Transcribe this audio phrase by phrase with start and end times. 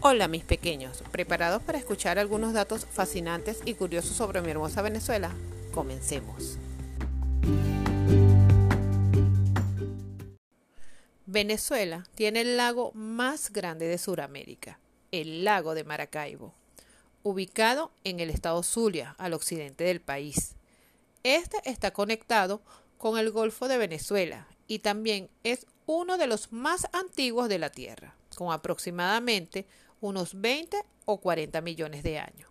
[0.00, 5.32] Hola mis pequeños, ¿preparados para escuchar algunos datos fascinantes y curiosos sobre mi hermosa Venezuela?
[5.74, 6.56] Comencemos.
[11.26, 14.78] Venezuela tiene el lago más grande de Sudamérica,
[15.10, 16.54] el lago de Maracaibo,
[17.24, 20.54] ubicado en el estado Zulia, al occidente del país.
[21.24, 22.62] Este está conectado
[22.98, 27.70] con el Golfo de Venezuela y también es uno de los más antiguos de la
[27.70, 29.66] Tierra, con aproximadamente
[30.00, 32.48] unos 20 o 40 millones de años.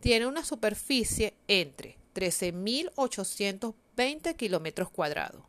[0.00, 5.42] Tiene una superficie entre 13.820 kilómetros cuadrados.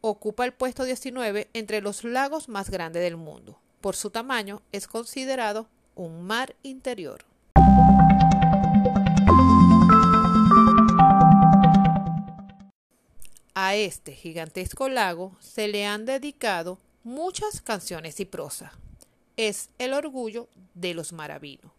[0.00, 3.58] Ocupa el puesto 19 entre los lagos más grandes del mundo.
[3.80, 7.24] Por su tamaño es considerado un mar interior.
[13.54, 18.72] A este gigantesco lago se le han dedicado muchas canciones y prosas
[19.38, 21.70] es el orgullo de los maravinos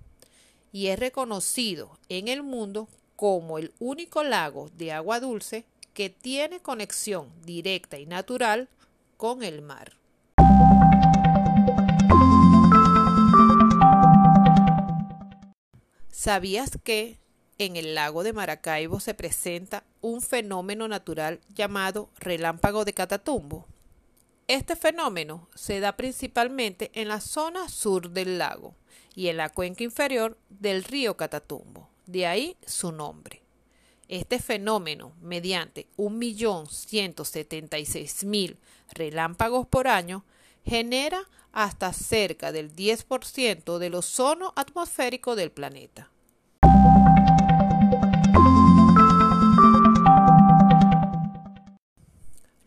[0.71, 6.61] y es reconocido en el mundo como el único lago de agua dulce que tiene
[6.61, 8.69] conexión directa y natural
[9.17, 9.91] con el mar.
[16.09, 17.17] ¿Sabías que
[17.57, 23.65] en el lago de Maracaibo se presenta un fenómeno natural llamado relámpago de Catatumbo?
[24.49, 28.73] Este fenómeno se da principalmente en la zona sur del lago
[29.13, 33.43] y en la cuenca inferior del río Catatumbo, de ahí su nombre.
[34.07, 38.57] Este fenómeno, mediante 1.176.000
[38.91, 40.25] relámpagos por año,
[40.65, 46.09] genera hasta cerca del 10% del ozono atmosférico del planeta.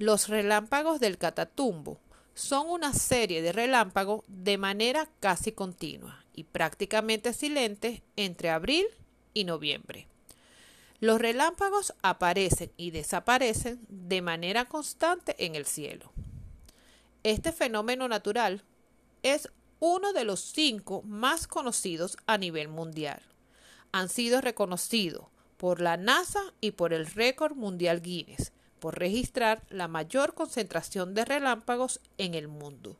[0.02, 2.00] Los relámpagos del Catatumbo
[2.34, 8.84] son una serie de relámpagos de manera casi continua y prácticamente silentes entre abril
[9.32, 10.08] y noviembre.
[10.98, 16.10] Los relámpagos aparecen y desaparecen de manera constante en el cielo.
[17.22, 18.64] Este fenómeno natural
[19.22, 23.22] es uno de los cinco más conocidos a nivel mundial.
[23.92, 25.26] Han sido reconocidos
[25.58, 28.50] por la NASA y por el récord mundial Guinness
[28.82, 32.96] por registrar la mayor concentración de relámpagos en el mundo.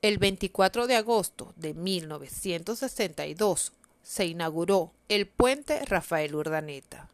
[0.00, 7.10] El 24 de agosto de 1962 se inauguró el puente Rafael Urdaneta,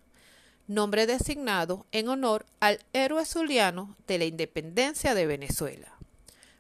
[0.69, 5.97] nombre designado en honor al héroe zuliano de la independencia de Venezuela,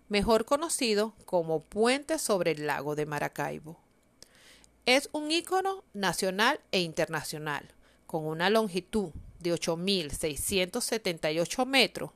[0.08, 3.81] mejor conocido como Puente sobre el lago de Maracaibo.
[4.84, 7.68] Es un ícono nacional e internacional,
[8.08, 12.10] con una longitud de 8.678 metros.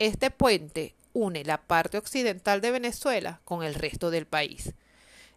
[0.00, 4.74] Este puente une la parte occidental de Venezuela con el resto del país.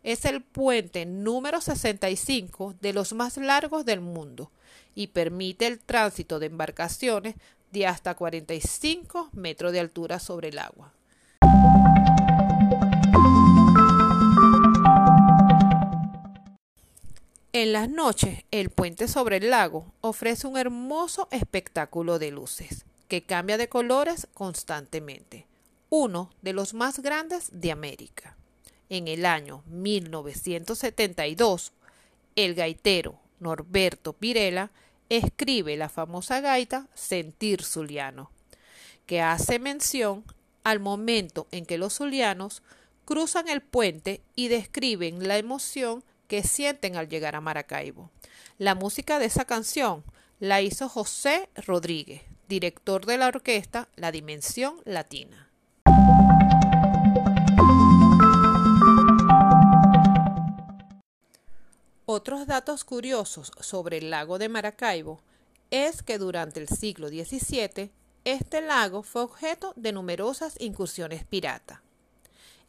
[0.02, 4.50] Es el puente número 65 de los más largos del mundo
[4.96, 7.36] y permite el tránsito de embarcaciones
[7.72, 10.96] de hasta 45 metros de altura sobre el agua.
[17.54, 23.24] En las noches, el puente sobre el lago ofrece un hermoso espectáculo de luces que
[23.24, 25.48] cambia de colores constantemente,
[25.90, 28.38] uno de los más grandes de América.
[28.88, 31.74] En el año 1972,
[32.38, 34.72] el gaitero Norberto Pirela
[35.10, 38.32] escribe la famosa gaita Sentir Zuliano,
[39.06, 40.24] que hace mención
[40.64, 42.64] al momento en que los zulianos
[43.04, 48.09] cruzan el puente y describen la emoción que sienten al llegar a Maracaibo.
[48.58, 50.06] La música de esa canción
[50.40, 55.52] la hizo José Rodríguez, director de la orquesta La Dimensión Latina.
[62.06, 65.20] Otros datos curiosos sobre el lago de Maracaibo
[65.70, 67.91] es que durante el siglo XVII
[68.23, 71.82] este lago fue objeto de numerosas incursiones piratas.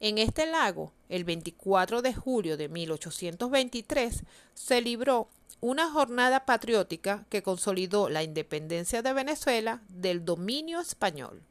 [0.05, 5.29] En este lago, el 24 de julio de 1823, se libró
[5.61, 11.45] una jornada patriótica que consolidó la independencia de Venezuela del dominio español.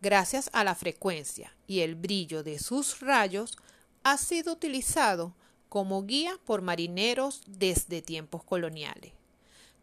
[0.00, 3.58] Gracias a la frecuencia y el brillo de sus rayos,
[4.04, 5.34] ha sido utilizado
[5.68, 9.12] como guía por marineros desde tiempos coloniales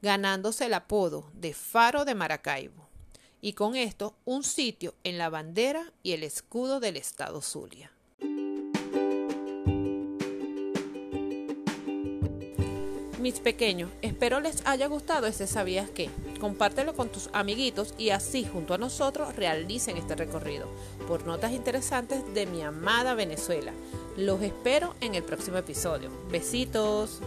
[0.01, 2.88] ganándose el apodo de Faro de Maracaibo,
[3.42, 7.92] y con esto un sitio en la bandera y el escudo del estado Zulia.
[13.19, 16.10] Mis pequeños, espero les haya gustado este Sabías qué.
[16.40, 20.69] Compártelo con tus amiguitos y así junto a nosotros realicen este recorrido
[21.06, 23.74] por notas interesantes de mi amada Venezuela.
[24.16, 26.10] Los espero en el próximo episodio.
[26.31, 27.19] Besitos.